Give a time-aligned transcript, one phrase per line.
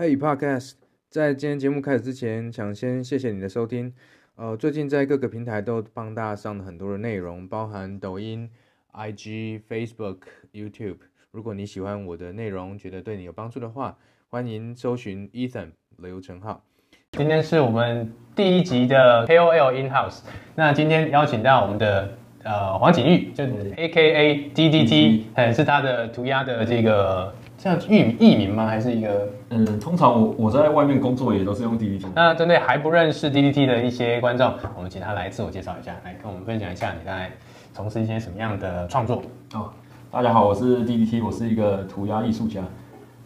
[0.00, 0.76] Hey Podcast，
[1.10, 3.92] 在今天节目开始之前，想先谢谢你的收听。
[4.34, 8.48] 呃，最近在各个平台都帮大家上了很多的内容，包含抖音、
[8.94, 10.20] IG、Facebook、
[10.54, 10.96] YouTube。
[11.32, 13.94] 如果你喜欢我的内容，觉得对你有帮助的话，
[14.30, 16.64] 欢迎搜寻 Ethan 刘成浩。
[17.12, 20.20] 今天是我们第一集的 KOL In House。
[20.54, 27.34] 那今天邀请到我们的呃黄景玉，就是 AKA DDT，还是他的涂鸦的这个。
[27.60, 28.66] 像艺艺名吗？
[28.66, 29.28] 还是一个？
[29.50, 32.06] 嗯，通常我我在外面工作也都是用 DDT。
[32.14, 37.30] 那针对还不认识 DDT 的一些观众，我们请他来自我介绍一下，来跟我们分享一下你在
[37.74, 39.20] 从事一些什么样的创作。
[39.52, 39.68] 哦，
[40.10, 42.62] 大家好，我是 DDT，我是一个涂鸦艺术家。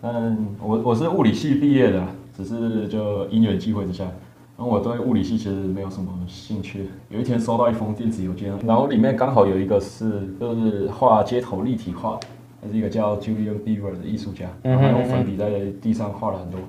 [0.02, 2.02] 嗯，我我是物理系毕业的，
[2.36, 6.90] 只是就因缘际会之下，然后我对物理系其实没有什么兴趣。
[7.08, 12.18] 有一天收到一封电子邮件，然后里面刚好有一个是就是画街头立体画。
[12.70, 15.48] 是一个叫 Julian Beaver 的艺术家，然后用粉笔在
[15.80, 16.60] 地上画了很多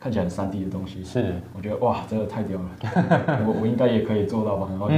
[0.00, 1.04] 看起来很 3D 的东西。
[1.04, 2.70] 是，我觉得哇，真的太屌了，
[3.46, 4.68] 我我应该也可以做到吧？
[4.70, 4.96] 然后就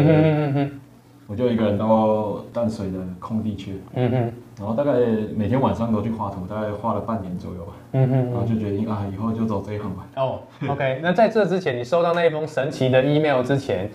[1.27, 4.93] 我就一个人到淡水的空地去，然后大概
[5.35, 7.73] 每天晚上都去画图，大概画了半年左右吧。
[7.93, 10.07] 然后就决定啊，以后就走这一行吧。
[10.17, 13.89] 哦，OK，那在这之前，你收到那一封神奇的 email 之前，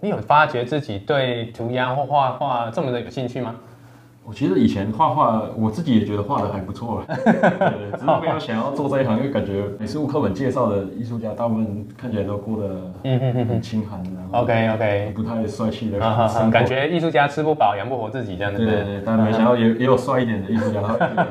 [0.00, 3.54] 你有发觉自己对涂鸦或画画这么的有兴趣吗？
[4.24, 7.16] 我其实以前画画，我自己也觉得画的还不错 了，
[7.92, 15.98] 只是没有想要做这一行，因为感觉美术课本介绍的艺术家，大部分看起来都过得很清寒，然后 OK OK，不太帅气的
[16.52, 18.58] 感觉，艺术家吃不饱养不活自己这样子。
[18.58, 20.80] 对对对，但没想到也也有帅一点的艺术家，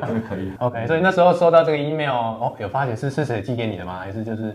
[0.06, 0.52] 这个可以。
[0.60, 4.00] OK，所以那时候收到这个 email，哦，有发觉是是谁寄给你的吗？
[4.00, 4.54] 还是就是？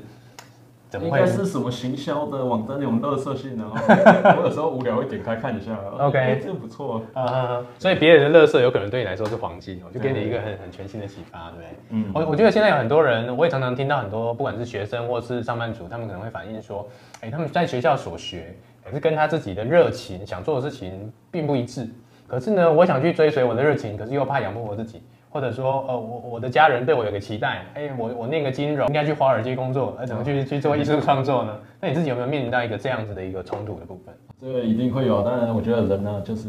[1.03, 3.75] 应该是什么行销的网站那种乐色信，然后
[4.41, 5.77] 我有时候无聊会点开看一下。
[5.99, 7.65] OK，这不错啊。
[7.79, 11.69] 所以别人的垃圾有可能对你来说是黄金，我就给你一个很很全新的启发，对不对？
[11.91, 12.11] 嗯。
[12.15, 16.89] 我我觉得现在有很多人，我也常常听到很多，不管是学生或是上班族，他们可能会反映说，
[17.21, 21.89] 哎，他们在学校所学，可是跟他自己的热情想做的事情并不一致。
[22.29, 25.01] 可是呢，我想去追随我的热情，可是又怕养不活自己。
[25.37, 31.55] 或者说，呃，我我的家人对我有个期待，哎，我我念个金融，应该去华尔街工作，呃，怎么去去做艺术创作呢？
[31.79, 34.15] 那你自己有没有面临到一个这样子的一个冲突的部分？
[34.41, 36.49] 这个一定会有，当然，我觉得人呢，就是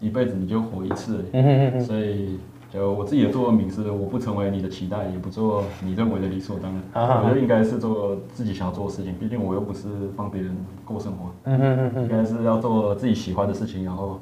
[0.00, 2.38] 一辈子你就活一次，嗯、所以
[2.72, 7.22] 就我自己的座右铭是：我不成为你的期待，也不做你认为的理所当然。
[7.22, 10.56] 我觉得应该是做自己想要做的事情，毕竟我又不是帮别人
[10.86, 14.18] 过生活，嗯哼哼哼应该是要做自己喜欢的事情，然后。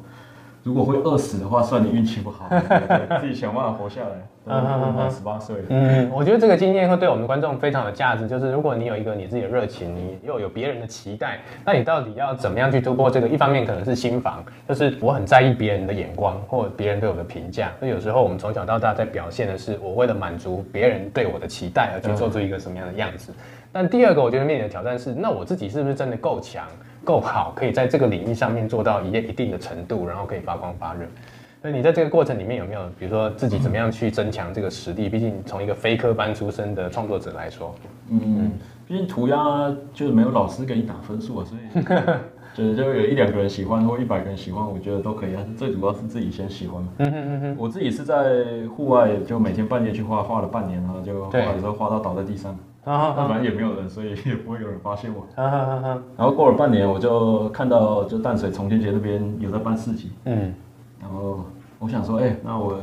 [0.63, 2.49] 如果会饿死的话，算你运气不好，
[3.21, 4.09] 自己想办法活下来。
[4.47, 5.57] 嗯， 十八岁。
[5.69, 8.27] 嗯，我觉得这个经验会对我们观众非常有价值。
[8.27, 13.29] 就是如果你有一个你自己的热情，你又有别人的期待，那你到底要怎么样去突破这个？
[13.29, 17.71] 一方面可能是心防，就是我很在意别人的眼光或别人对我的评价。
[17.79, 23.33] 所以有时候我们从小到大在表现的是，我为了满足别人对我的期待而去做出一个什么样的样子。
[23.73, 26.67] 但第二个，我觉得面临的挑战是，那我自己是不是真的够强？
[27.05, 31.07] 够好，可以在这个领域上面做到一一定的程度，然后可以发光发热。
[31.63, 35.09] 所以你在这个过程里面有没有，比如说自己怎么样去增强这个实力？
[35.09, 37.75] 毕竟从一个非科班出身的创作者来说，
[38.09, 38.51] 嗯，
[38.89, 39.37] 毕竟涂鸦
[39.93, 41.85] 就是没有老师给你打分数啊，所以
[42.57, 45.43] 就是就有一两个人喜欢或一百个人喜欢，我觉得都可以啊。
[45.57, 46.89] 最主要是自己先喜欢嘛。
[46.99, 47.57] 嗯嗯嗯嗯。
[47.59, 52.57] 我自己是在户外，就每天半夜去画，画了半年，然后就画的时候画到倒在地上。
[52.85, 55.27] 啊，反正也没有人，所以也不会有人发现我。
[55.41, 56.03] 啊啊啊！
[56.17, 60.13] 然后过了半年，我就看到就淡水重庆街那边有在办市集。
[60.25, 60.55] 嗯。
[61.01, 61.45] 然后
[61.79, 62.79] 我想说，哎，那我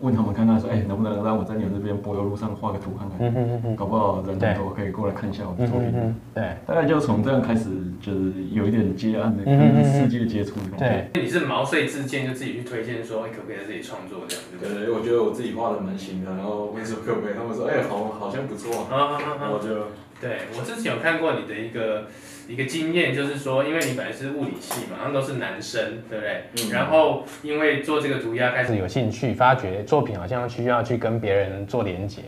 [0.00, 3.18] 问他们看看，说，哎，能不能让我在你们这边柏油路上画个图看看？
[3.20, 3.76] 嗯嗯嗯。
[3.76, 5.92] 搞不好人很多，可以过来看一下我的作品。
[5.94, 6.56] 嗯对。
[6.66, 7.68] 大概就从这样开始，
[8.00, 11.10] 就是有一点接案的跟世界接触的感觉。
[11.12, 11.22] 对。
[11.22, 14.44] 你是毛遂自荐，就自己去推荐说，哎，可不可以在这里创作这样？
[14.60, 18.86] 对，我觉得我自己画的蛮行的，然后问说可不可以，他们说，哎，好，好像不错。
[18.90, 19.18] 啊。
[19.40, 19.68] 然后就。
[20.20, 22.08] 对，我之前有看过你的一个
[22.48, 26.44] 一个经验，就是说，因为你本来是物理系嘛，然后都是男生，对不对？
[26.56, 26.72] 嗯。
[26.72, 32.22] 然后因为做这个涂鸦开始有兴趣，发觉作品好像需要去跟别人做连接，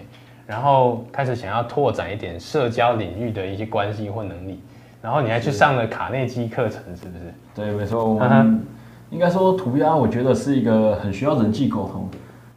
[0.47, 4.61] 然后开始想要拓展一点社交领域的一些关系或能力，
[5.01, 7.35] 然后你还去上了卡内基课程，是不是？
[7.55, 8.05] 对，没错。
[8.05, 8.63] 我们
[9.09, 12.07] 应该说涂鸦，我觉得是一个很需要人际沟通。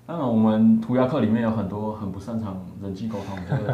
[0.06, 3.74] 当然，我们涂鸦课里面有很多很不擅长人际沟通，就是。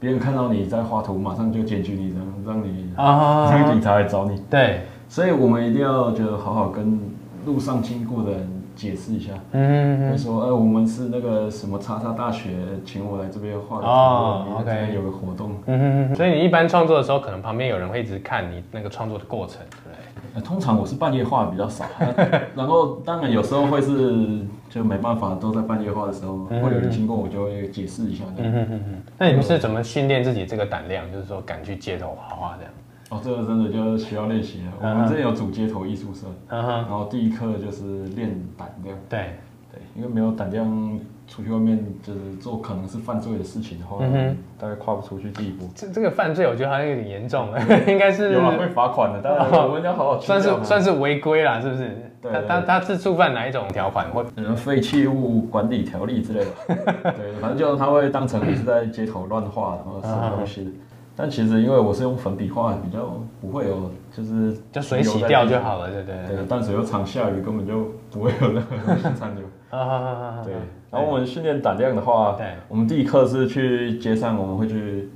[0.00, 2.14] 别人看到你在画图，马上就检举你，
[2.44, 4.40] 让让你让警察来找你。
[4.48, 7.00] 对，所以我们一定要就好好跟
[7.44, 12.50] 路上经过的人解释一下，嗯嗯会说，哎，我们是那个什么叉叉大学，
[12.84, 15.50] 请我来这边画的，哦 OK 有个活动。
[15.66, 16.14] 嗯嗯嗯。
[16.14, 19.92] 所以你一般创作的时候，可能旁边有人会一直看你那个创作的过程，对？
[20.34, 21.90] 呃通常我是半夜画的比较少，啊
[22.54, 24.40] 然后当然有时候会是
[24.70, 28.68] 就没办法都在半夜画的时候，会有人经过我就会解释一下嗯嗯。
[28.70, 29.02] 嗯。
[29.18, 31.10] 那你们是怎么训练自己这个胆量？
[31.10, 32.72] 就是说敢去街头画画这样？
[33.10, 34.72] 哦，这个真的就是需要练习了。
[34.80, 36.68] 我们这边有组街头艺术社，嗯哼。
[36.72, 38.96] 然后第一课就是练胆量。
[39.08, 39.30] 对。
[39.70, 45.68] 对，因为没有胆量出去外面就是做可能是犯罪的事情的话，嗯大概跨不出去第一步。
[45.74, 51.94] 这这个犯罪，我觉得好像有点严重了，应该是有啊，会罚款的，当然我们要好好算是算是违规啦，是不是？
[52.22, 54.08] 对他他他是触犯哪一种条款？
[54.10, 56.74] 或什么废弃物管理条例之类的。
[57.12, 60.70] 对，反正就他会当成你是在街头乱画，然后什么东西的。
[61.20, 66.46] 但其实因为我是用粉笔画，比较不会有，就是就水洗掉就好了，对对对。
[66.46, 69.44] 淡水又常下雨，根本就不会有任何残留。
[69.70, 70.42] 啊啊啊！
[70.44, 70.54] 对。
[70.92, 75.10] 然后我们训练胆量的话，对，我们第一课是去街上，我们会去，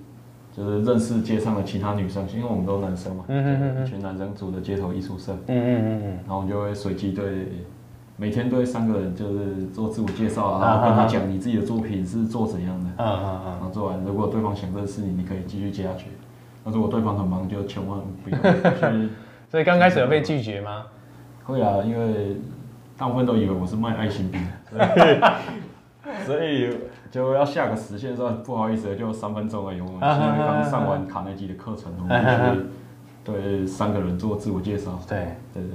[0.54, 7.24] 就是认识街上的其他女生，因为我们都男生嘛，嗯嗯嗯，一群男生组的街头艺术社，嗯嗯嗯嗯，然后我们就会随机对，
[8.22, 16.06] 每天对三个人就是做自我介绍啊，然后跟他讲你自己的作品是做怎样的，嗯嗯嗯，然后做完，如果对方想认识你，你可以继续接下去，
[16.62, 19.08] 那如果对方很忙，就千万不要去。
[19.50, 20.84] 所以刚开始有被拒绝吗？
[21.42, 22.36] 会啊，因为
[22.96, 24.38] 大部分都以为我是卖爱心笔，
[26.24, 26.70] 所以，
[27.10, 29.80] 就要下个时限说不好意思，就三分钟而已。
[29.80, 32.66] 我们现在刚上完卡耐基的课程，我们就是
[33.24, 34.96] 对三个人做自我介绍。
[35.08, 35.72] 对对对，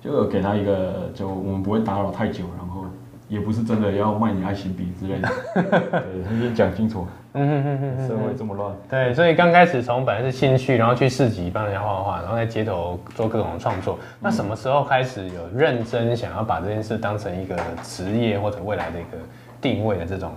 [0.00, 2.84] 就有给他一个，就我们不会打扰太久，然后
[3.28, 5.28] 也不是真的要卖你爱心笔之类的。
[6.00, 7.06] 对，先讲清楚。
[7.34, 8.74] 嗯哼哼哼，社会这么乱。
[8.88, 13.98] 对，所以刚开始从本来是兴趣，然后去市集帮人家画画，然后在街头做各种创作。
[14.18, 19.18] 那什么时候开始有认真想要把这件事当成一个职业或者未来的一个
[19.60, 20.32] 定位的这种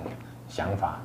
[0.47, 0.99] 想法？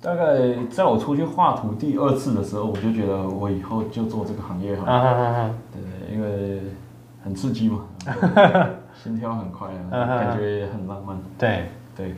[0.00, 0.24] 大概
[0.70, 5.50] 在我出去画图第二次的时候，我就觉得我以后就做这个行业好了。
[5.72, 6.58] 对，因为
[7.24, 7.84] 很刺激嘛，
[8.94, 11.16] 心跳很快啊，感觉也很浪漫。
[11.38, 11.64] 对
[11.96, 12.14] 对。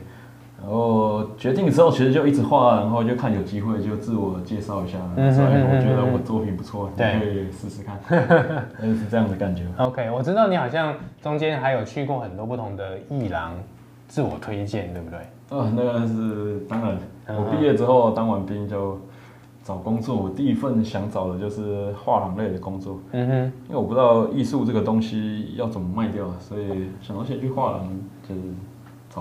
[0.57, 7.99] 然后决定之后，其实就一直画，然后就看有机会就自我介绍一下，所以我觉得我作品不错，你可以试试看，
[8.81, 9.63] 是这样的感觉。
[9.77, 13.51] OK，我知道你好像中间还有去过很多不同的艺廊
[14.07, 15.19] 自我推荐，对不对？
[15.49, 16.97] 呃，那个是当然，
[17.37, 18.99] 我毕业之后当完兵就
[19.65, 22.99] 找工作，我第一份想找的就是画廊类的工作。
[23.11, 27.89] 嗯哼，因为我不知道艺术这个东西要怎么卖掉，所以想到先去画廊
[28.29, 28.41] 就是。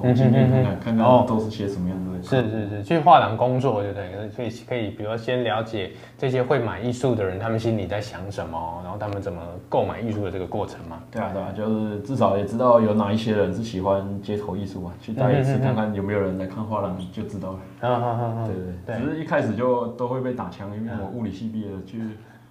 [0.03, 2.23] 我今天看看看看都是些什么样的？
[2.23, 4.29] 是是是，去画廊工作对不对？
[4.35, 11.03] 可以可以，比如说先了解这些会买艺术的人，他们心里在想什么，然后他们怎么购买艺术的这个过程嘛？
[11.11, 17.59] 对啊对啊，就是至少也知道有哪一些人是喜欢街头艺术嘛，去待一次看看有没有人来看画廊就知道了。
[17.81, 18.47] 啊啊啊啊！
[18.47, 22.01] 对对对，只是一开始就都会被打枪，因为我物理系毕业的，去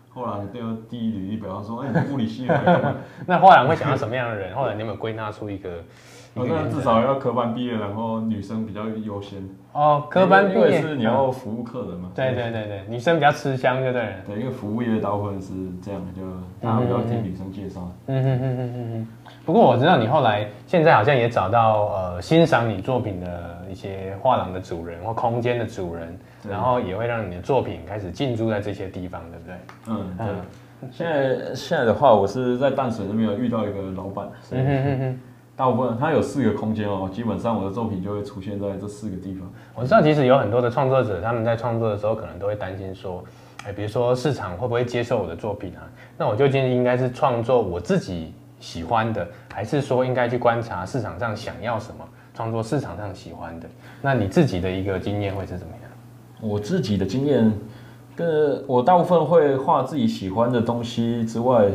[0.10, 2.96] 后来都要递履历表，说哎，你物理系的。
[3.26, 4.56] 那画廊会想要什么样的人？
[4.56, 5.84] 后来你有没有归纳出一个？
[6.36, 9.48] 哦，那至少要科班毕业，然后女生比较优先。
[9.72, 12.10] 哦，科班毕业，因为是你要服务客人嘛。
[12.16, 14.16] 对对对对，女生比较吃香，对不对？
[14.26, 15.54] 对，因为服务业大部分是
[15.84, 16.28] 这样的，就
[16.60, 17.88] 大家比较听女生介绍。
[18.08, 19.08] 嗯哼哼哼哼哼。
[19.46, 26.18] 不过我知道你后来现在好像也找到呃欣赏你作品的一些画廊的主人或空间的主人，
[26.50, 29.56] 然后也会让你的作品开始进驻在这些地方，对不对？
[29.88, 30.90] 嗯，对。
[30.92, 34.28] 现在现在的话，我是在淡水那边有遇到一个老板。
[34.52, 35.20] 嗯哼哼哼。
[35.56, 39.48] 大部分它有四个空间哦，基本上我的作品就会出现在这四个地方。
[39.76, 43.24] 我知道，其实有很多的创作者，他们在创作的时候，可能都会担心说，
[43.64, 45.86] 哎，比如说市场会不会接受我的作品啊？
[46.18, 53.70] 那我究竟应该是创作我自己喜欢的，还是说应该去观察市场上想要什么，创作市场上喜欢的？
[54.02, 55.92] 那你自己的一个经验会是怎么样？
[56.42, 57.54] 我自己的经验，
[58.16, 61.70] 跟我大部分会画自己喜欢的东西之外。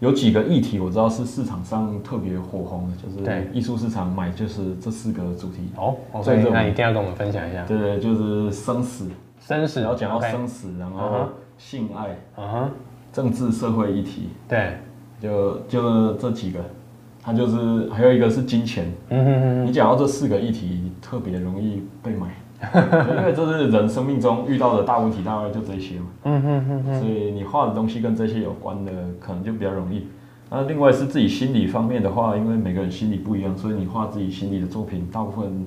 [0.00, 5.70] 有几个议题我知道是市场上特别火红的，就是艺术市场买就是这四个主题。
[5.76, 7.64] 哦，所以那一定要跟我们分享一下。
[7.64, 9.08] 对对，就是生死，
[9.40, 12.70] 生死，然后讲到生死，然后性爱，啊，
[13.12, 14.76] 政治社会议题，对，
[15.20, 16.60] 就就这几个，
[17.22, 22.26] 它就是还有一个是金钱，嗯哼哼，你讲到这四个议题特别容易被买。
[23.18, 26.06] 因为这是人生命中遇到的大问题，大概就这些嘛。
[26.24, 30.06] 嗯嗯嗯，所以你画的东西跟这些有关的，可能就比较容易。
[30.50, 35.66] 那另外是自己心理方面的话，因为每个人心理不一样，所以你画自己心理的作品，大部分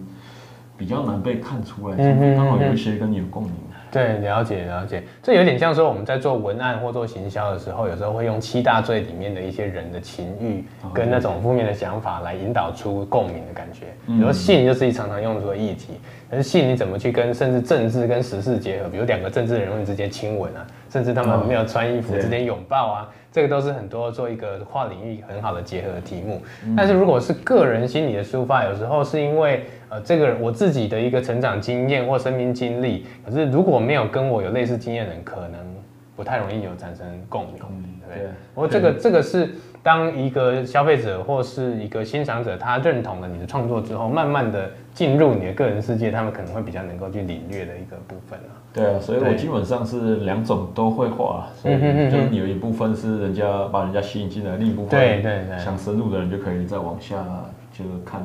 [0.78, 1.96] 比较难被看出来。
[1.98, 3.52] 嗯嗯，刚好有一些跟你有共鸣。
[3.92, 10.64] 对，了解了解，这有点像说我们在做文案或做行销的时候，有时候会用七大罪里面的一些人的情欲
[10.94, 13.86] 跟那种负面的想法来引导出共鸣的感觉。
[14.06, 18.90] 比如说性就是一常常用出的议题，可是性你怎么去跟甚至政治跟时事结合？
[18.90, 26.42] 比如两个政治人物之间亲吻啊，甚至他们没有穿衣服之间拥抱啊，这个都是很多做一个跨领域很好的结合的题目。
[26.76, 29.64] 但是如果是个人心理的抒发，有时候是因为。
[29.90, 35.62] 呃，这个我自己的一个成长经验或生命经历，可是如果没有跟我有类似经验的人，可能
[36.14, 37.56] 不太容易有产生共鸣。
[37.56, 38.28] 对不，对。
[38.54, 39.50] 不过这个这个是
[39.88, 48.52] 当一个消费者或是一个欣赏者，他认同了你的创作之后，慢慢的进入你的个人世界，他们可能会比较能够去领略的一个部分啊。
[48.74, 51.76] 对啊，所以我基本上是两种都会画，所以
[52.12, 57.16] 就你有一部分是人家把人家吸引进来，另一部分对对对，想深入的人就可以再往下
[57.72, 58.22] 就看。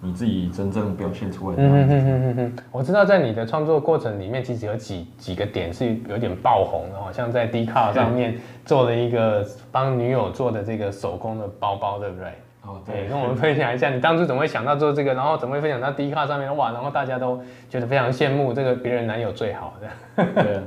[0.00, 1.62] 你自己真正表现出来的。
[1.62, 2.52] 嗯嗯嗯嗯嗯。
[2.70, 12.28] 我知道在你的创作过程里面，其实有几几个点是有点爆红的，好像在 Dcard 上面做了一个帮女友做的这个手工的包包，对不对？
[12.62, 13.08] 哦，对。
[13.08, 16.56] 跟我们分享一下，你当初怎么会想到做这个，然后怎么会分享到 Dcard 上面？
[16.56, 20.24] 哇，然后大家都觉得非常羡慕，这个别人男友最好的。
[20.42, 20.60] 对。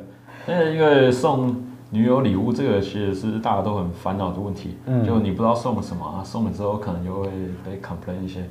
[0.48, 1.56] 因为因为送
[1.90, 7.30] 女友礼物这个其实是大家都很烦恼的问题，嗯，就你不知道送什么啊，送了之后可能就会
[7.64, 8.44] 被 complain 一些。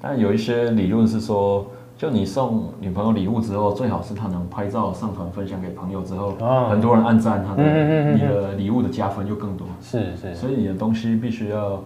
[0.00, 1.66] 但有一些理论是说，
[1.98, 6.34] 就你送女朋友礼物之后，最好是她能拍照上传分享给朋友之后，
[6.70, 9.66] 很多人按赞，她的你的礼物的加分就更多。
[9.82, 10.34] 是是。
[10.34, 11.82] 所以你的东西必须要，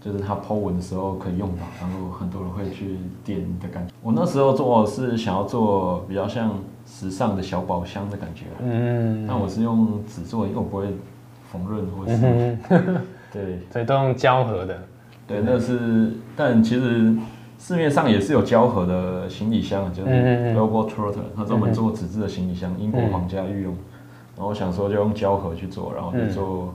[0.00, 3.92] 就是他 po 文的时候可以用到，然后很多人会去点的感觉。
[4.02, 6.52] 我那时候做是想要做比较像
[6.86, 8.44] 时尚的小宝箱的感觉。
[8.62, 9.26] 嗯。
[9.26, 10.86] 那我是用纸做，因为我不会
[11.50, 12.58] 缝纫或者是。
[13.32, 13.58] 对。
[13.72, 14.78] 所以都用胶合的。
[15.26, 17.12] 对，那是，但其实。
[17.58, 20.10] 市面上也是有胶盒的行李箱，就是
[20.54, 23.74] Globetrotter，它专门做纸质的行李箱，英国皇家御用。
[24.36, 26.74] 然后我想说就用胶盒去做，然后就做，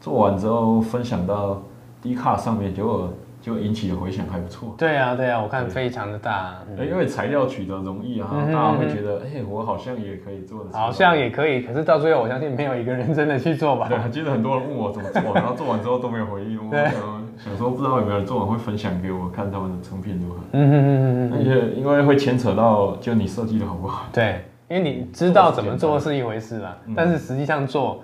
[0.00, 1.62] 做完之后分享到
[2.02, 3.10] Dcard 上面，结果。
[3.40, 4.74] 就引起的回响还不错。
[4.76, 6.54] 对啊，对啊，我看非常的大。
[6.78, 10.70] 因为材料取得容易啊，大家会觉得，哎，我好像也可以做的。
[10.76, 13.88] 好像也可以，可是到最后，我相信没有一个人真的去做吧。
[13.88, 16.58] 对，其实很多人问我怎么做， 然后做完之后都没有回应。
[16.68, 16.92] 我想
[17.38, 20.40] 想说，不知道有没有人做完会分享给我看他们的成品如何。
[20.52, 21.32] 嗯嗯嗯嗯。
[21.38, 24.06] 而且因为会牵扯到，就你设计的好不好？
[24.12, 28.02] 对，因为你知道怎么做是一回事啦，但是实际上做，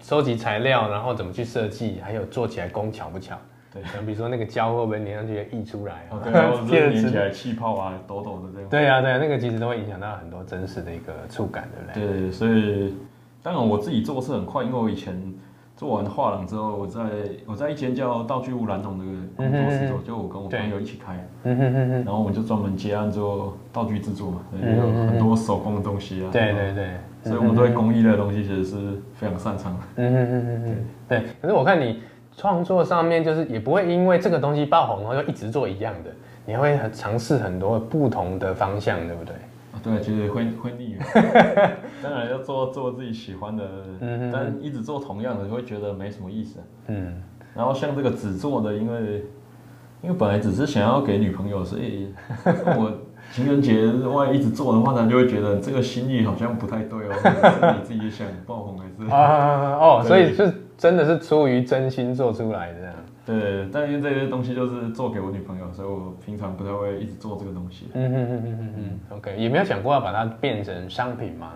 [0.00, 3.36] 收集材料，然后怎么去设计，还有做起来工巧不巧。
[3.72, 6.18] 对，像比如说那个胶会不会粘上去溢出来啊？
[6.24, 6.32] 对，
[6.90, 8.68] 粘起来气泡啊，抖抖的这样。
[8.68, 12.20] 对啊，对啊，那个其实都会影响到很多真实的一个触感，对不对？
[12.22, 12.94] 对，所以
[13.42, 15.14] 当然我自己做是很快，因为我以前
[15.76, 17.00] 做完画廊之后，我在
[17.46, 19.04] 我在一间叫道具屋蓝龙的
[19.36, 26.28] 工作室做，就我跟我朋友一起开，然后我们就专门接案做道具制作嘛，有很多手工的东西啊。
[26.32, 26.90] 对对对，
[27.22, 29.80] 所以我们对工艺类的东西其实是非常擅长的。
[29.94, 30.76] 嗯嗯嗯嗯，
[31.08, 31.22] 对。
[31.40, 32.02] 可是我看你。
[32.40, 36.10] 创作上面就是也不会因为这个东西爆红，然后就一直做一样的，
[36.46, 39.34] 你会尝试很多不同的方向，对不对？
[39.74, 40.96] 啊，对，其实会会腻。
[42.02, 43.64] 当然要做做自己喜欢的，
[44.00, 46.60] 嗯、但一直做同样的，你会觉得没什么意思。
[46.86, 47.22] 嗯。
[47.54, 49.22] 然后像这个纸做的，因为
[50.00, 52.14] 因为本来只是想要给女朋友，所以
[52.46, 52.90] 我
[53.34, 57.12] 情人节万一一直做的话，他就会觉得这个心意好像不太对哦。
[57.22, 59.10] 是你自己想爆红还是？
[59.12, 60.50] 啊哦，所以是。
[60.80, 62.94] 真的是出于真心做出来的，
[63.26, 63.68] 对。
[63.70, 67.88] 但因为这些东西就是做给我女朋友，所以我平常不太会一直做这个东西。
[67.92, 71.52] 嗯嗯嗯嗯嗯 OK，也没有想过要把它变成商品吗？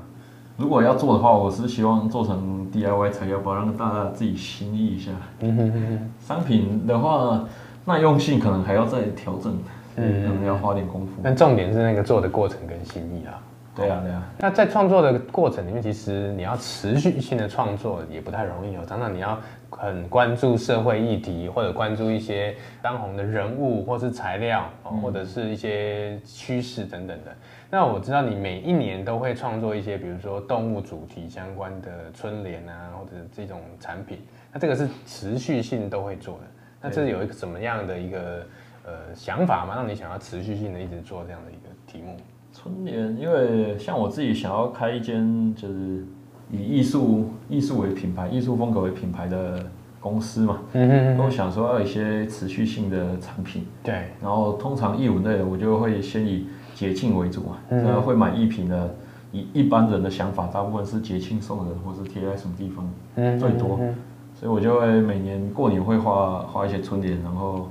[0.59, 5.11] 如果要做的话，我是希望做成 DIY 材料包，让大家自己心意一下。
[5.41, 6.11] 嗯哼哼哼。
[6.21, 7.43] 商品的话，
[7.87, 9.57] 耐用性可能还要再调整，
[9.97, 11.13] 嗯，可能要花点功夫。
[11.23, 13.41] 但重点是那个做的过程跟心意啊。
[13.75, 14.23] 对啊，对啊。
[14.39, 18.85] 那在创作的过程里面，其实你要持续性的创作也不太容易哦。
[18.87, 19.41] 常常你要
[19.71, 24.71] 很关注社会议题，或者关注一些当红的人物，或是材料，
[25.03, 27.31] 或者是一些趋势等等的。
[27.33, 27.37] 嗯、
[27.71, 34.25] 那我知道你每一年都会创作一些，比如说动物主题相关的春联啊，或者这种产品。
[34.53, 36.45] 那这个是持续性都会做的。
[36.81, 38.47] 那这是有一个什么样的一个
[38.85, 39.75] 呃想法吗？
[39.75, 42.17] 让你想要持续性的一直做这样的一个题目？
[42.65, 46.03] 春联，因为像我自己想要开一间就是
[46.51, 49.63] 以艺术艺术为品牌、艺术风格为品牌的
[50.01, 57.85] 公司嘛，嗯嗯，我想说要有一些持续性的产品，对，然后通常艺文类的我就会先以节庆为主嘛，嗯。
[57.85, 58.95] 哼，会买艺品的，
[59.31, 63.79] 以一般人的想法，大部分是节庆送人或是贴在什么地方，嗯，最多，
[64.35, 67.69] 所以我就会每年过年会画画一些春联，然后。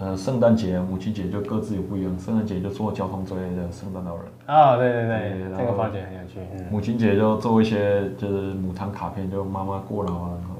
[0.00, 2.18] 呃，圣诞节、母亲节就各自有不一样。
[2.18, 4.24] 圣诞节就做交通之类的圣诞老人。
[4.48, 6.38] 哦，对对对，对这个发觉很有趣。
[6.56, 10.56] 嗯、母亲节就做一些就是母汤卡片，就妈妈过劳啊，然后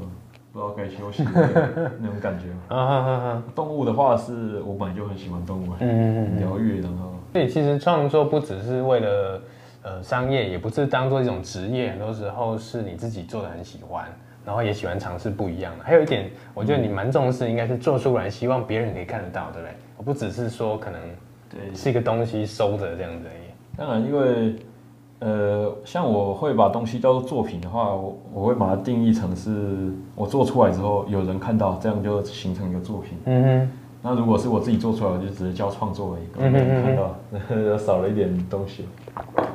[0.53, 2.49] 不知道该休息那种感觉。
[2.69, 3.43] 啊哈哈哈。
[3.55, 7.15] 动物的话是我本来就很喜欢动物，嗯嗯嗯，疗愈，然后。
[7.33, 9.43] 所以其实创作不只是为了
[9.83, 14.05] 呃商业，也不是当做一种职业，很多时候是你自己做的很喜欢。
[14.45, 19.75] 然后也喜欢尝试不一样的，还有一点，我觉得你蛮重视，应该是做出来，希望别人可以看得到，对不对？
[19.97, 20.99] 我不只是说可能
[21.51, 23.51] 对是一个东西收着这样子而已。
[23.77, 24.57] 当然，因为
[25.19, 33.19] 呃，像我会把东西叫做作品的话，我我会把它定义成是我做出来之后有人看到，这样就形成一个作品。
[33.27, 33.71] 嗯哼。
[34.03, 38.89] 那如果是我自己做出来，我就只是叫创作而已，没人看到，那 少了一点东西。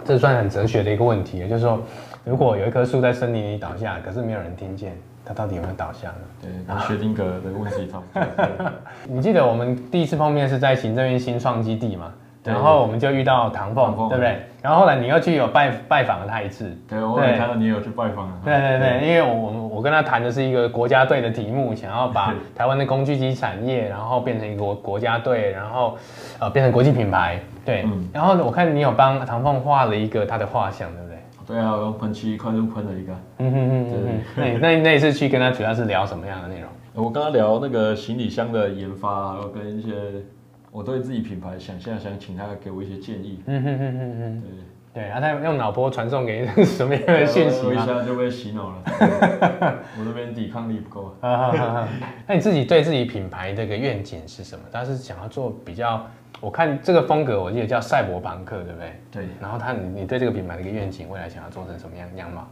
[0.04, 1.80] 这算很哲学的一个问题，就是说。
[2.25, 6.15] 如果有一棵树在森林里倒下，可是没有人听见，它到底有没有倒下呢？
[6.41, 8.72] 对，跟薛丁格的问题差不多。
[9.08, 12.12] 你记得我们第一次碰面是在行政院新创基地嘛？
[12.44, 14.39] 然后我们就遇到唐凤，对不对？
[14.62, 16.75] 然后后来你又去有拜拜访了他一次。
[16.88, 18.32] 对，我也看到你有去拜访。
[18.44, 25.98] 对对对，因为我我我跟他谈的是一个国家队的题目，想要把台湾的工具机产业，然后变成一个国国家队，然后
[26.39, 27.39] 呃变成国际品牌。
[27.65, 31.14] 对，然后我看你有帮唐凤画了一个他的画像，对不对？
[31.48, 33.14] 对啊，我用喷漆快速喷了一个。
[33.40, 34.22] 嗯哼哼哼。
[34.36, 36.70] 对，那那一次去跟他主要是聊什么样的内容？
[36.94, 39.92] 我跟他聊那个行李箱的研发，然后跟一些
[40.72, 43.42] 我对自己品牌想象，想请他给我一些建议。
[43.46, 44.42] 嗯哼哼哼哼。
[44.42, 47.70] 对对，然后他用脑波传送给什么样的信息？
[47.70, 48.82] 一下就被洗脑了。
[50.00, 51.14] 我这边抵抗力不够。
[51.22, 54.64] 那你自己对自己品牌这个愿景是什么？
[54.72, 56.08] 他是想要做比较。
[56.42, 59.00] 我看这个风格，我记得叫赛博朋克，对不对？
[59.12, 59.27] 对。
[59.42, 62.48] 然后他，你你对这个品牌的一个愿景，未来想要做成什么样样貌？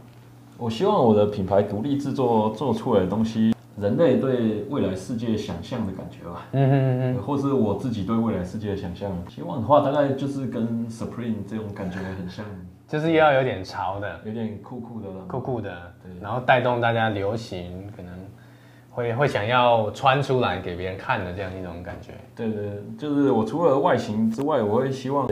[0.56, 6.46] 我希望我的品牌独立制作做出来的东西，人类对未来世界想象的感觉吧。
[6.52, 7.22] 嗯嗯嗯。
[7.22, 12.44] 或是我自己对未来世界的想象，希望的话大概就是跟 Supreme 这种感觉很像，
[12.88, 15.70] 就是要有点潮的，有点酷酷的，酷酷的。
[16.02, 16.10] 对。
[16.20, 18.12] 然后带动大家流行，可能。
[18.94, 22.12] 会会想要穿出来给别人看的这样一种感觉。
[22.34, 25.28] 对对，就是我除了外形之外，我会希望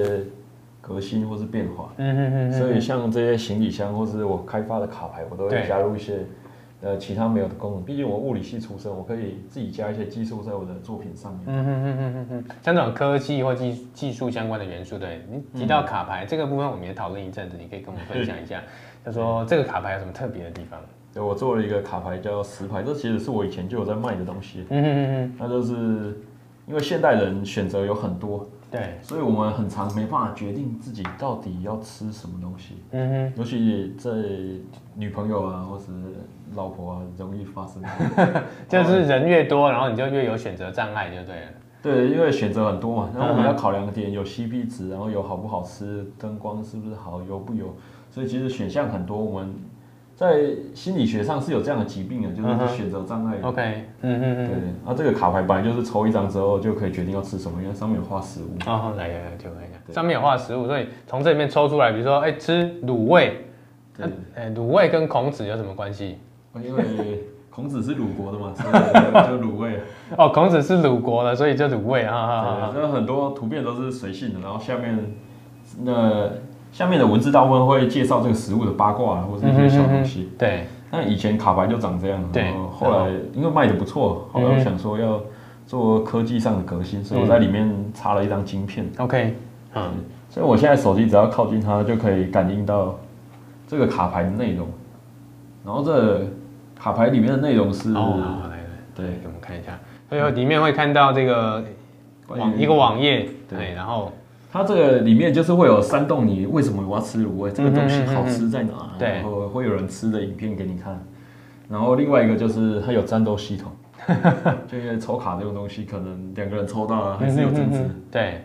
[0.81, 1.92] 革新或是变化。
[1.97, 2.52] 嗯嗯嗯。
[2.52, 6.19] 所以像这些行李箱或是我开发的卡牌，我都会加入一些
[6.81, 7.85] 呃其他没有的功能。
[7.85, 11.42] 毕竟我物理系出身，我可以自己加一些技术在我的作品上面。
[11.47, 12.45] 嗯嗯嗯嗯嗯。
[12.62, 18.61] 像这种科技或技技术相关的元素，对你提到卡牌这个部分，我们也讨论一阵子，你可以跟我们分享一下，
[19.04, 20.81] 他说这个卡牌有什么特别的地方？
[21.12, 24.65] 对，我做了一个卡牌叫石牌，这其实是我以前就有在卖的东西。
[24.71, 25.75] 嗯哼哼，那就是
[26.67, 32.76] 因为现代人选择有很多，对，所以我们很常没办法决定自己到底要吃什么东西。
[32.93, 34.10] 嗯哼，尤其在
[34.95, 35.84] 女朋友啊，或是
[36.54, 37.82] 老婆啊，容易发生。
[38.67, 41.47] 就是人越多，然后你就越有选择障碍，就对了。
[41.82, 47.67] 对，因为选择很多嘛，然后我们要考量的点有 CP 值，然后有好不好吃，灯光是不是好，油不油，
[48.10, 49.52] 所以其实选项很多，我们。
[50.14, 53.38] 在心理学上是有这样的疾病的，就是选择障碍。
[53.42, 54.56] OK，嗯嗯嗯，对。
[54.86, 58.54] 那这个卡牌本来就是抽一张之后就可以决定要吃什么，因为上面有画食物。
[58.66, 63.46] 哦，来来来，就看一下，上面有画食物，所以从这里面抽出来，比如说，哎，吃卤味。
[63.96, 64.06] 对。
[64.36, 66.18] 哎，卤味跟孔子有什么关系？
[66.62, 66.84] 因为
[67.50, 68.72] 孔子是鲁国的嘛，所以
[69.26, 69.80] 就卤味。
[70.16, 72.70] 哦，孔子是鲁国的，所以就卤味啊。
[72.72, 74.96] 对，那很多图片都是随性的，然后下面
[75.82, 76.28] 那。
[76.73, 80.30] 下面的文字大部分会介绍这个食物的八卦或者一些小东西。
[80.39, 80.67] 对。
[80.91, 82.23] 那以前卡牌就长这样。
[82.32, 82.45] 对。
[82.45, 85.21] 然后后来因为卖的不错，后来我想说要
[85.67, 88.87] 做科技上的革新，所以我在里面插了一张晶片。
[88.97, 89.37] OK。
[89.75, 89.91] 嗯。
[90.30, 92.99] 所以我现在手机只要靠近它，就可以感应到
[93.69, 94.67] 这个卡牌的内容。
[95.65, 96.26] 然后这
[96.75, 97.93] 卡牌里面的内容是。
[97.93, 98.65] 哦，来来。
[98.95, 99.78] 对，给我们看一下。
[100.08, 101.63] 所以里面会看到这个
[102.28, 103.28] 网一个网页。
[103.47, 104.11] 对，然后。
[104.52, 108.93] 它这个里面就是会有煽动你为什么我要吃卤味，这个东西好吃在哪？
[108.99, 111.02] 对，然后会有人吃的影片给你看。
[111.71, 113.73] 然后另外一个就是它有战斗系统，
[114.69, 118.45] 就因为抽卡这种东西，可能两个人抽到了还是有争执，对，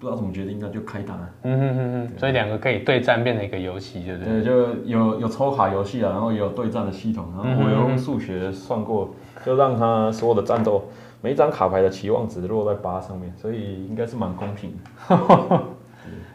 [0.00, 1.14] 不知道怎么决定，那就开打。
[1.44, 4.42] 嗯哼哼哼，所以两个可以对战变成一个游戏，对不对？
[4.42, 9.14] 对，就有有抽卡游戏啊，然后也有对战的系统，然后我用数学算过，
[9.46, 10.82] 就让它所有的战斗。
[11.20, 14.72] 每一张卡牌的期望值落在八上面，所以应该是蛮公平
[15.08, 15.60] 的。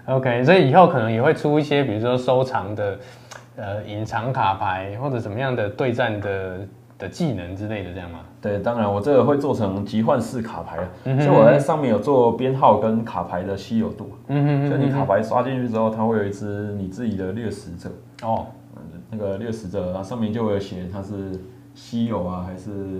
[0.13, 2.99] OK，所以以后可能也会出一些，比如说收藏的，
[3.55, 6.59] 呃，隐藏卡牌或者怎么样的对战的
[6.97, 8.19] 的技能之类的，这样吗？
[8.41, 14.11] 对，当然我这个会做成集换式卡牌，嗯、所以我在上面有做编号跟卡牌的稀有度。
[14.27, 17.89] 嗯哼，所以你卡牌刷进去之后，它会有一只你自己的掠食者。
[18.21, 18.47] 哦，
[19.09, 21.31] 那个掠食者，它上面就会有写它是
[21.73, 22.99] 稀有啊还是。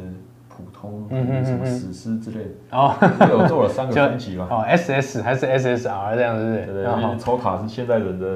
[0.56, 1.08] 普通，
[1.44, 2.78] 什么史诗之类的。
[2.78, 2.96] 哦，
[3.30, 4.48] 有做了三个 分级吧？
[4.50, 6.84] 哦，SS 还是 SSR 这样子，对不对？
[6.84, 8.28] 对对，抽卡是现代人的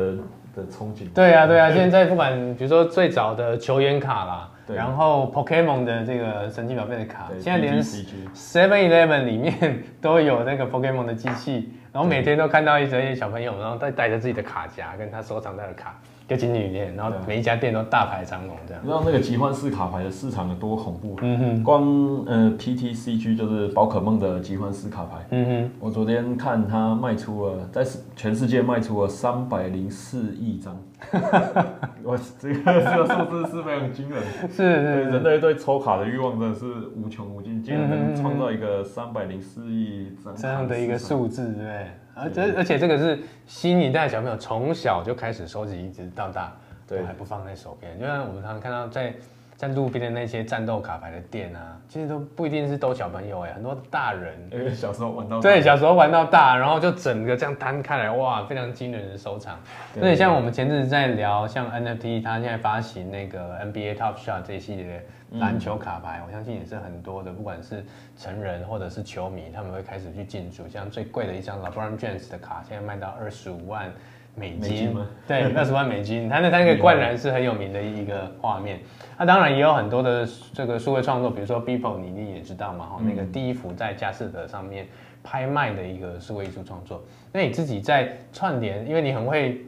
[0.55, 1.07] 的憧憬。
[1.13, 15.99] 对啊，对啊，现在不管比如说最早的球员卡啦，对然后 Pokemon 的这个神奇宝贝的卡，现在连 Seven Eleven 里面 都有那个 Pokemon 的机器，然后每天都看到一些小朋友，然后带带着自己的卡夹跟他收藏他的卡。
[16.27, 18.83] 就进去里面，然后每一家店都大排长龙这样。
[18.83, 21.15] 你知道那个集换式卡牌的市场有多恐怖？
[21.21, 21.83] 嗯哼，光
[22.25, 25.25] 呃 PTCG 就是宝可梦的集换式卡牌。
[25.29, 27.85] 嗯哼，我昨天看它卖出了，在
[28.15, 30.77] 全世界卖出了三百零四亿张。
[32.03, 34.21] 我这个这个数字是非常惊人。
[34.49, 35.03] 是是，是。
[35.05, 41.87] 人类对抽卡的欲望真的是无穷无尽，竟然能创造一个三百零四亿张这样的一个数字，对不对？
[42.19, 46.51] 而且而且这个是新一代小朋友从小就开始收集，一直到大，
[46.87, 47.99] 对，还不放在手边。
[47.99, 49.13] 就像我们常常看到在
[49.55, 59.57] 在路边的那些战斗卡牌的店啊，其实都不一定是都小朋友哎，很多大人，因为小时候玩到对，小时候玩到大，然后就整个这样摊开来，哇，非常惊人的收藏。
[59.99, 67.83] 所以像我们前阵子在聊，像 NFT，它现在发行那个 NBA Top Shot 这一系列篮球卡牌，我相信也是很多的，不管是
[68.17, 70.67] 成人或者是球迷，他们会开始去进驻。
[70.69, 73.91] 像最贵的一张 LeBron James 的卡，现在卖到二十五万
[74.35, 75.07] 美金，美金吗？
[75.27, 76.29] 对， 二十万美金。
[76.29, 78.79] 他那他那个灌篮是很有名的一个画面。
[79.17, 84.87] 那、啊、当然也有很多的这个数位创作，比如说 Beeple，你你也知道嘛，哈、嗯，那个第一幅在佳士得上面
[85.23, 87.03] 拍卖的一个数位艺术创作。
[87.33, 89.65] 那你自己在串联，因为你很会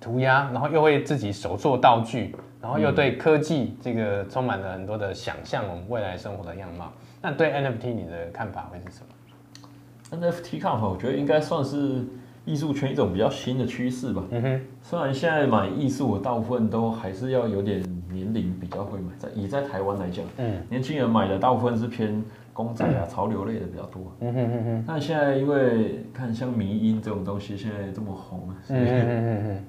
[0.00, 2.36] 涂鸦，然后又会自己手做道具。
[2.68, 6.92] 然后又对科技这个充满了很多的想象，我们未来生活的样貌。
[7.22, 9.00] 那对 NFT 你的看法会是什
[10.20, 12.04] 么？NFT 看法，我觉得应该算是
[12.44, 14.22] 艺术圈一种比较新的趋势吧。
[14.28, 22.22] 嗯哼，虽然现在买艺术的大部分都还是要有点年龄比较会买，在以在台湾来讲，嗯，年轻人买的大部分是偏。
[22.58, 24.02] 公仔啊，潮流类的比较多。
[24.18, 24.84] 嗯哼哼哼。
[24.84, 28.80] 但现在因为看像迷音这种东西，现在这么红啊，所以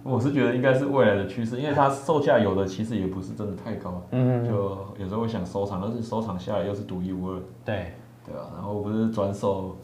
[0.02, 4.02] 我是觉得应该是未来的趋势，因为它售价有的其实也不是真的太高。
[4.10, 7.40] 嗯就有时候会想收藏，但是收藏下来又是独一无二。
[7.64, 7.94] 对。
[8.26, 9.78] 对啊，然后不是转手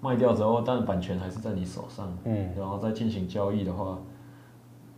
[0.00, 2.06] 卖掉之后，但版权还是在你手上。
[2.24, 2.50] 嗯。
[2.56, 3.98] 然后再进行交易的话。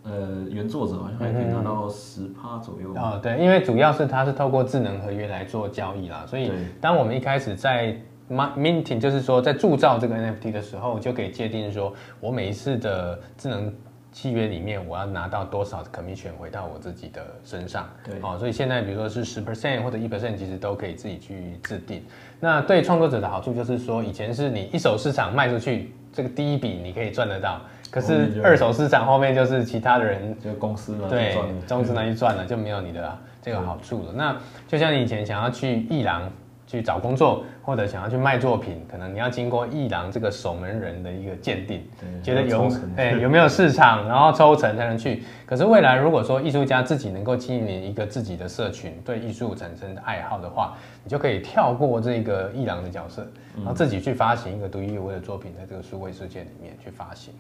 [0.05, 2.93] 呃，原作者好像还可以拿到十趴左右。
[2.95, 7.97] 哦，对，因为主要是它是透过智能合约来做交易啦，所以当我们一开始在
[8.29, 13.73] minting，就是说在铸造这个 NFT 的时候，就可以界定说，我每一次的智能
[14.13, 17.89] 契约里面，我要拿到多少 commission 回到我自己的身上。
[18.05, 22.03] 对，哦，所以现在比如说是十 percent 或者一 percent，其实都可以自己去制定。
[22.41, 27.61] 那对创作者的好处就是说，以前是你一手市场卖出去，这个第一笔你可以赚得到。
[27.95, 31.33] 可是二手市场后面就是其他的人，就公司嘛，对，
[31.69, 34.13] 公司那去赚了就没有你的这个好处了。
[34.13, 36.29] 那就像你以前想要去艺廊
[36.75, 41.83] 去找工作，或者想要去卖作品，可能你要经过艺廊这个守门人的一个鉴定，
[42.23, 45.23] 觉得有哎有没有市场， 然后抽成才能去。
[45.47, 57.33] 可是未来如果说艺术家自己能够经营一个自己的社群，对艺术产生的爱好的话，你就可以跳过这个艺廊的角色，然后自己去发行一个独一无二的作品，在这个数位世界里面去发行。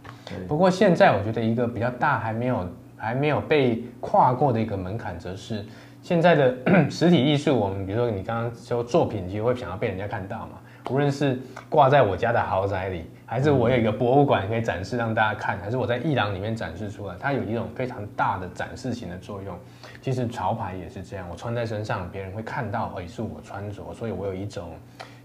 [0.47, 5.64] 不过现在我觉得一个比较大还没有还没有被跨过的一个门槛，则是。
[6.05, 6.55] 现在的
[6.90, 10.61] 实体艺术，我们比如说你刚刚说作品，其实会想要被人家看到嘛。
[10.90, 11.40] 无论是
[11.71, 19.59] 挂在我家的豪宅里，还是我有一个博物馆可以展示让大家看，还是我在艺廊里面展示出来，它有一种非常大的展示型的作用。
[20.03, 24.73] 其实潮牌也是这样，我穿在身上，别人会看到，哎，是我穿着，所以我有一种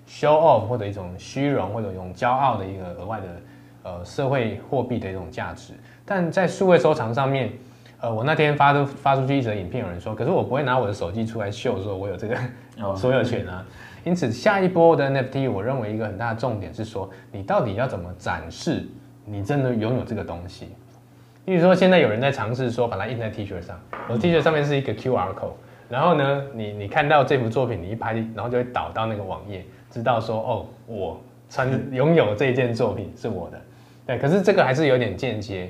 [0.07, 3.27] show off 或者一种虚荣或者一种骄傲的一个额外的
[3.83, 5.73] 呃社会货币的一种价值。
[6.05, 7.51] 但在数位收藏上面。
[8.01, 12.37] 呃，我那天发都发出去一则影片，有人说，可是我不会拿我的手机出来秀，说我有这个
[12.95, 13.65] 所有权啊。
[14.05, 18.87] 因此，下一波的 NFT，我认为一个很大的重点是说，你到底要怎么展示
[19.25, 20.69] 你真的拥有这个东西。
[21.43, 25.51] 例如说，现在有人在尝试说，把它印在 T 恤上，我 T 恤上面是一个 QR code，
[25.89, 33.59] 然后呢，你你看到这幅作品，你一拍，然后就会导到那个网页，知道说，哦，我穿拥有这件作品是我的。
[34.07, 35.69] 对，可是这个还是有点间接。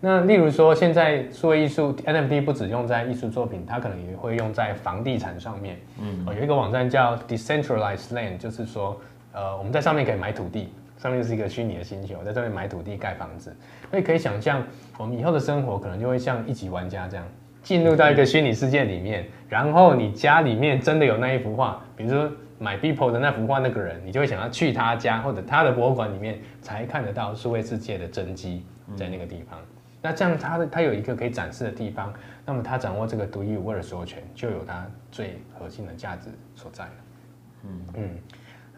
[0.00, 5.78] 那例如说，现在数位艺术 NFT 不只用在艺术作品，它可能也会用在房地产上面。
[6.00, 9.00] 嗯，哦有一个网站叫 Decentralized Land，就是说，
[9.32, 13.56] 呃，我们在上面可以买土地，上面是一个虚拟的星球，在上面买土地盖房子。
[13.90, 14.62] 所以可以想象，
[14.98, 17.26] 我们以后的生活可能就会像一级玩家这样，
[17.62, 28.62] 进入到一个虚拟世界里面，然后你家里面真的有那一幅画，比如说买 People 的那幅画，那个人，你就会想要去他家或者他的博物馆里面才看得到数位世界的真迹
[28.94, 29.58] 在那个地方。
[30.02, 32.12] 那这样，它的它有一个可以展示的地方，
[32.44, 36.90] 那么它掌握这个独一无二的所有权，就有它最核心的价值所在了。
[37.64, 38.10] 嗯嗯。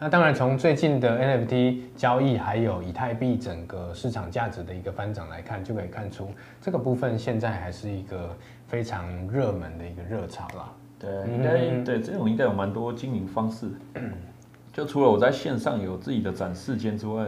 [0.01, 8.33] 那当然，从最近的 NFT 交易，还有以太币整个市场价值的一个翻涨来看，就可以看出这个部分现在还是一个
[8.65, 10.71] 非常热门的一个热潮啦。
[10.97, 13.69] 对，应该、嗯、对这种应该有蛮多经营方式。
[14.71, 17.25] 就除了我在线上有自己的展示间之外，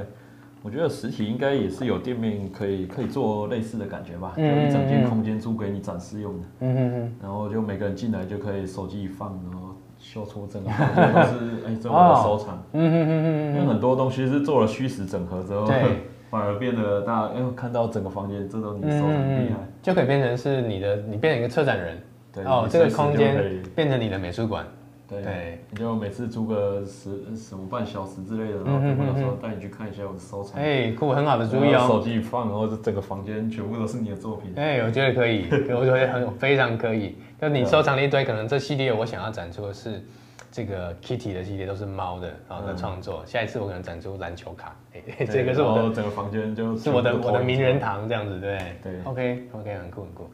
[0.64, 6.48] 我觉得实体应该也是有店面可以可以做类似的感觉吧，就一整间空间租给你展示用的。
[6.60, 7.16] 嗯嗯嗯。
[7.22, 9.70] 然后就每个人进来就可以手机一放，然后。
[10.04, 12.58] 秀出整个都是 哎，这我的收藏。
[12.74, 22.02] 嗯嗯嗯嗯，因为很多东西是做了虚实整合之后，对， 反而变得大家哎看到整个房间，这都你收藏厉害，就可以变成是你的，你变成一个策展人。
[22.34, 24.66] 对哦，这个空间变成你的美术馆。
[25.12, 30.58] 对，你就每次租个十什么半小时之类的，然后跟朋友说带你去看一下我的收藏。
[30.62, 31.86] 哎，酷，很好的主意哦。
[31.86, 34.54] 手机一放，然后这整个房间全部都是你的作品。
[34.56, 37.18] 哎，我觉得可以，我觉得很非常可以。
[37.42, 40.02] 就你收藏了一堆，可能这系列我想要展出的是
[40.50, 43.22] 这个 Kitty 的系列，都是猫的然后的创作。
[43.26, 48.94] 下一次我可能展出篮球卡，哎，这个是我的整个房间就是我的我的名人堂这样子，对对。
[49.04, 50.32] OK OK，很酷很酷。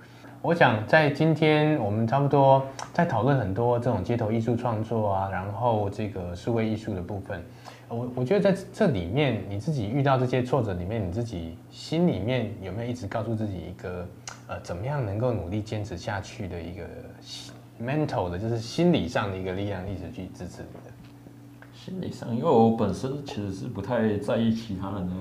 [0.48, 7.44] 我想在今天我们差不多在讨论很多这种街头艺术创作啊，然后这个数位艺术的部分，
[7.90, 14.08] 我我觉得在这里面你自己遇到这些挫折里面，你自己心里面有没有一直告诉自己一个
[14.48, 16.84] 呃怎么样能够努力坚持下去的一个
[17.84, 20.94] mental 的，就是心理上的一个力量，一直去支持你的？
[21.74, 25.14] 心理上，因为我本身其实是不太在意其他人的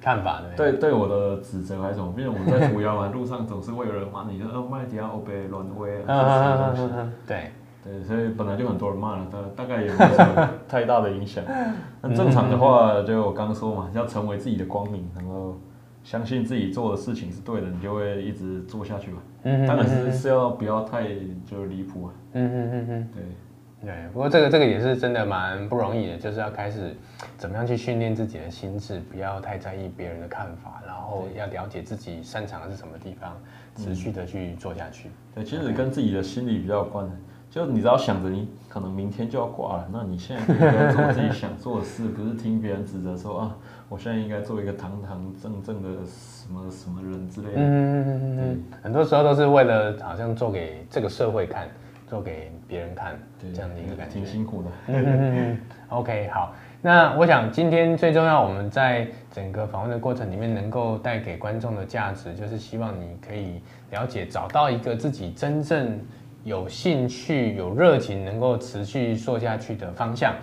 [0.00, 7.50] 看法的，对对我的指责还是什么，因为我们在涂鸦嘛，路上总是会有人骂你，说哦麦迪亚欧贝乱威啊 这些东西，对
[7.84, 11.44] 对，所以本来就很多人骂了，大大概也没有什么太大的影响。
[12.00, 15.58] 那正常的话，就我刚说嘛，要成为自己的光明，然后
[16.02, 19.18] 相信自己做的事情是对的，你就会一直做下去嘛。
[19.42, 21.04] 嗯，当然是是要不要太
[21.44, 22.12] 就离谱啊。
[22.32, 23.22] 嗯嗯嗯嗯，对。
[23.84, 26.96] 对，不过这个这个也是真的蛮不容易的，就是要开始
[27.36, 33.36] 怎么样去训练自己的心智，不要太在意别人的看法，然后要了解自己擅长的是什么地方，
[33.76, 35.10] 持续的去做下去。
[35.34, 37.12] 对，其实跟自己的心理比较有关的，
[37.50, 43.56] 就你只要想着你可能明天就要挂了，那你现在应该做自己想做的事，不是听别人指责说啊，
[43.88, 47.54] 我现在应该做一个堂堂正正的什么什么人之类的。
[47.56, 51.68] 嗯嗯嗯嗯，很多时候都是为了好像做给这个社会看。
[52.06, 54.68] 做给别人看，对这样的一个感觉，挺辛苦的。
[54.88, 55.04] 嗯
[55.52, 65.98] 嗯 OK，好，那我想今天最重要，我们在整个访问的过程里面，能够带给观众的价值，就是希望你可以了解，找到一个自己真正
[66.42, 70.34] 有兴趣、有热情，能够持续做下去的方向。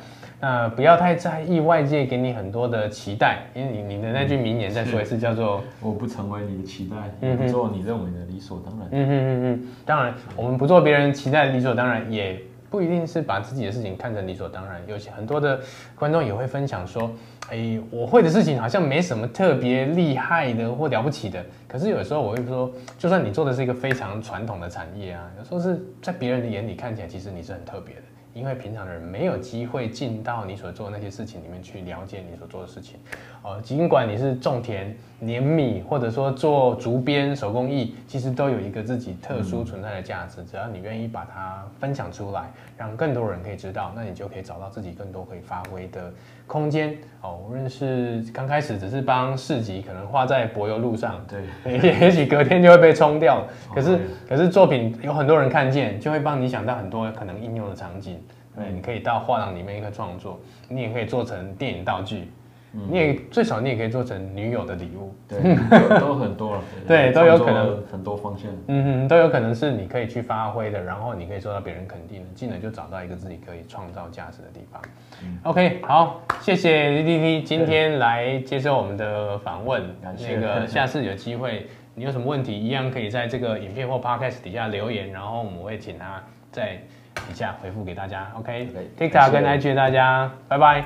[0.42, 6.96] 那不要太在意外界给你很多的期待，因为你你的那句名言再说一次，叫做“我不成为你的期待，
[7.28, 8.88] 也不做你认为的理所当然”。
[8.92, 14.82] 嗯嗯嗯嗯，当然，我们不做别人期待的理所当然，也不一定是把自己的事情看成理所当然。
[14.88, 15.60] 有些很多的
[15.94, 17.12] 观众也会分享说
[17.52, 28.02] ：“哎，我会的事情好像没什么特别厉害的或了不起的。”可是有时候我会说，就算你做的是一个非常传统的产业啊，有时候是在别人的眼里看起来，其实你是很特别的。
[28.34, 33.00] 因为平常的人没有机会进到你所做的那些事情里面去了解你所做的事情，
[33.44, 40.44] 呃，尽管你是种田、碾米，或者说做竹编、手工艺，其实都有一个自己特殊存在的价值。
[40.44, 46.12] 只要你愿意把它分享出来，让更多人可以知道，那你就可以找到自己更多可以发挥的
[46.48, 46.98] 空间。
[47.22, 53.46] 哦，无论是刚开始只是帮市集，可能画在柏油路上，对，也许隔天就会被冲掉。
[53.76, 58.20] 可是，可是作品有很多人看见，就会帮你想到很多可能应用的场景。
[58.56, 62.30] 对，你可以到画廊里面一个创作，你也可以做成电影道具，
[62.74, 65.40] 嗯、你也最少你也可以做成女友的礼物，对，
[66.00, 67.84] 都，很多了， 对，都有可能。
[67.92, 74.82] 很多方向，嗯哼，都有可能是你可以去发挥的，然后你可以受到别人肯定的，进而就找到一个自己可以创造价值的地方。
[75.24, 79.84] 嗯、OK，好，谢谢 DDT 今天来接受我们的访问，
[80.18, 86.80] 对那个下次有机会你有什么问题，一样可以在这个影片或 Podcast 底下留言，然后我们会请他在。
[87.28, 90.86] 底下回复给大家，OK，TikTok 跟 IG 大家，拜拜，